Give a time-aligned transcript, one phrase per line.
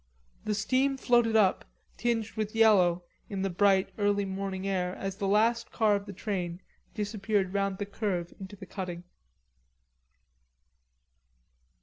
[0.45, 1.63] The steam floated up
[1.95, 6.11] tinged with yellow in the bright early morning air as the last car of the
[6.11, 6.59] train
[6.95, 9.03] disappeared round the curve into the cutting.